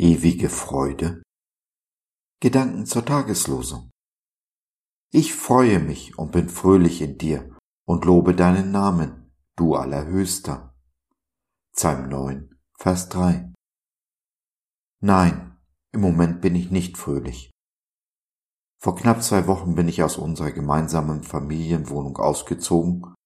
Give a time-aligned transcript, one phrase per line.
[0.00, 1.24] Ewige Freude.
[2.40, 3.90] Gedanken zur Tageslosung.
[5.10, 10.72] Ich freue mich und bin fröhlich in dir und lobe deinen Namen, du Allerhöchster.
[11.74, 12.48] Psalm 9,
[12.78, 13.52] Vers 3.
[15.00, 15.58] Nein,
[15.90, 17.50] im Moment bin ich nicht fröhlich.
[18.80, 23.16] Vor knapp zwei Wochen bin ich aus unserer gemeinsamen Familienwohnung ausgezogen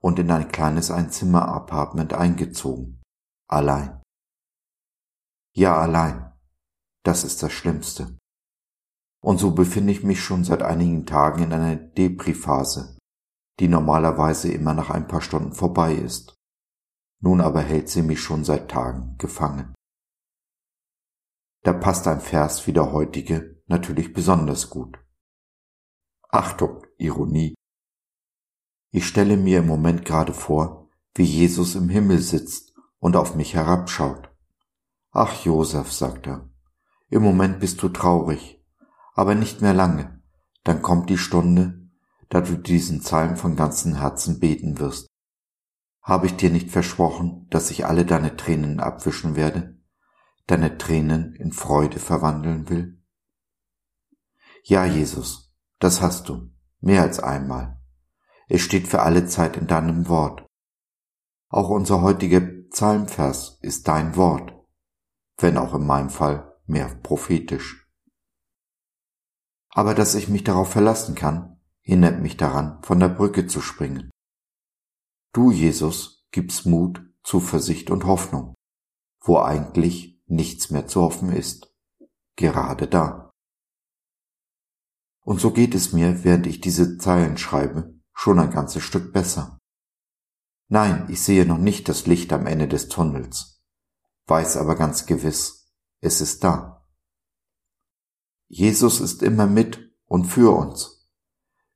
[0.00, 3.02] und in ein kleines Einzimmer-Apartment eingezogen.
[3.48, 3.99] Allein.
[5.54, 6.32] Ja, allein.
[7.04, 8.16] Das ist das Schlimmste.
[9.22, 12.98] Und so befinde ich mich schon seit einigen Tagen in einer Depri-Phase,
[13.58, 16.34] die normalerweise immer nach ein paar Stunden vorbei ist.
[17.22, 19.74] Nun aber hält sie mich schon seit Tagen gefangen.
[21.62, 24.98] Da passt ein Vers wie der heutige natürlich besonders gut.
[26.28, 27.54] Achtung, Ironie.
[28.92, 33.54] Ich stelle mir im Moment gerade vor, wie Jesus im Himmel sitzt und auf mich
[33.54, 34.29] herabschaut.
[35.12, 36.48] Ach, Josef, sagt er,
[37.08, 38.64] im Moment bist du traurig,
[39.14, 40.22] aber nicht mehr lange,
[40.64, 41.88] dann kommt die Stunde,
[42.28, 45.08] da du diesen Psalm von ganzem Herzen beten wirst.
[46.02, 49.80] Habe ich dir nicht versprochen, dass ich alle deine Tränen abwischen werde?
[50.50, 53.00] deine Tränen in Freude verwandeln will?
[54.64, 57.80] Ja, Jesus, das hast du, mehr als einmal.
[58.48, 60.44] Es steht für alle Zeit in deinem Wort.
[61.48, 64.52] Auch unser heutiger Psalmvers ist dein Wort,
[65.42, 67.88] wenn auch in meinem Fall mehr prophetisch.
[69.70, 74.10] Aber dass ich mich darauf verlassen kann, hindert mich daran, von der Brücke zu springen.
[75.32, 78.54] Du, Jesus, gibst Mut, Zuversicht und Hoffnung,
[79.20, 81.72] wo eigentlich nichts mehr zu hoffen ist.
[82.36, 83.30] Gerade da.
[85.22, 89.58] Und so geht es mir, während ich diese Zeilen schreibe, schon ein ganzes Stück besser.
[90.68, 93.49] Nein, ich sehe noch nicht das Licht am Ende des Tunnels,
[94.30, 96.86] weiß aber ganz gewiss, es ist da.
[98.48, 101.08] Jesus ist immer mit und für uns.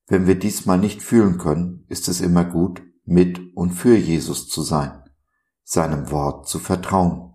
[0.07, 4.63] Wenn wir diesmal nicht fühlen können, ist es immer gut, mit und für Jesus zu
[4.63, 5.03] sein,
[5.65, 7.35] seinem Wort zu vertrauen.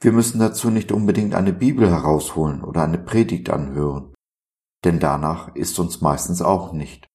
[0.00, 4.14] Wir müssen dazu nicht unbedingt eine Bibel herausholen oder eine Predigt anhören,
[4.84, 7.06] denn danach ist uns meistens auch nicht.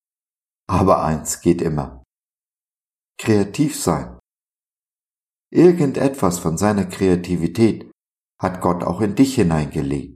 [0.68, 2.03] Aber eins geht immer.
[3.18, 4.21] Kreativ sein.
[5.52, 7.92] Irgendetwas von seiner Kreativität
[8.40, 10.16] hat Gott auch in dich hineingelegt.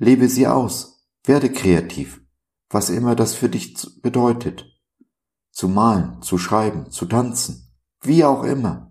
[0.00, 2.20] Lebe sie aus, werde kreativ,
[2.70, 4.66] was immer das für dich bedeutet.
[5.52, 8.90] Zu malen, zu schreiben, zu tanzen, wie auch immer.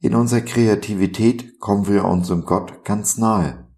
[0.00, 3.68] In unserer Kreativität kommen wir unserem Gott ganz nahe,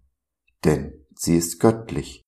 [0.63, 2.21] denn sie ist göttlich.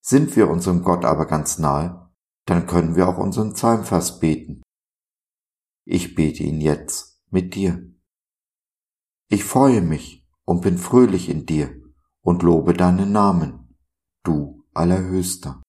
[0.00, 2.12] Sind wir unserem Gott aber ganz nahe,
[2.46, 4.61] dann können wir auch unseren Psalmvers beten.
[5.84, 7.92] Ich bete ihn jetzt mit dir.
[9.28, 11.74] Ich freue mich und bin fröhlich in dir
[12.20, 13.76] und lobe deinen Namen,
[14.22, 15.62] du Allerhöchster.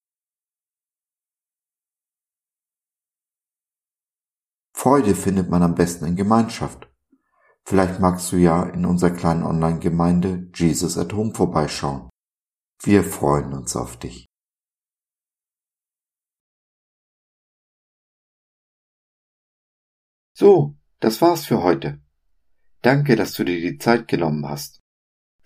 [4.75, 6.89] Freude findet man am besten in Gemeinschaft.
[7.65, 12.09] Vielleicht magst du ja in unserer kleinen Online-Gemeinde Jesus at Home vorbeischauen.
[12.81, 14.25] Wir freuen uns auf dich.
[20.33, 22.01] So, das war's für heute.
[22.81, 24.79] Danke, dass du dir die Zeit genommen hast.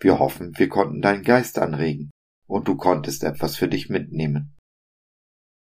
[0.00, 2.10] Wir hoffen, wir konnten deinen Geist anregen
[2.46, 4.56] und du konntest etwas für dich mitnehmen.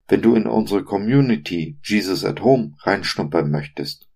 [0.09, 4.09] Wenn du in unsere Community Jesus at Home reinschnuppern möchtest,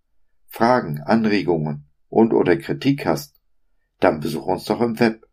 [0.47, 3.41] Fragen, Anregungen und oder Kritik hast,
[3.99, 5.25] dann besuch uns doch im Web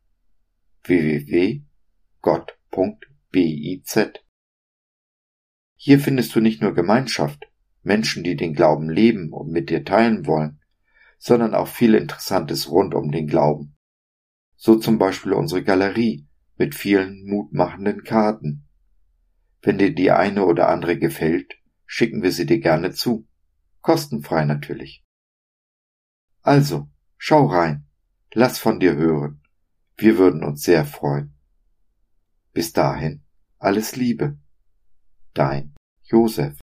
[0.85, 1.65] www.gott.biz.
[5.77, 7.47] Hier findest du nicht nur Gemeinschaft,
[7.85, 10.61] Menschen, die den Glauben leben und mit dir teilen wollen,
[11.19, 13.77] sondern auch viel Interessantes rund um den Glauben.
[14.57, 18.65] So zum Beispiel unsere Galerie mit vielen mutmachenden Karten
[19.65, 21.55] wenn dir die eine oder andere gefällt,
[21.87, 23.27] schicken wir sie dir gerne zu.
[23.81, 25.03] Kostenfrei natürlich.
[26.43, 27.87] Also, schau rein,
[28.35, 29.43] lass von dir hören.
[29.97, 31.35] Wir würden uns sehr freuen.
[32.53, 33.25] Bis dahin,
[33.59, 34.39] alles Liebe.
[35.33, 36.59] Dein Josef.